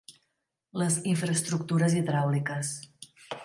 [0.83, 2.77] Les infraestructures hidràuliques.